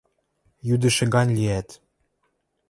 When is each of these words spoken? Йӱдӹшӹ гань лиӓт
Йӱдӹшӹ 0.67 1.05
гань 1.13 1.31
лиӓт 1.37 1.69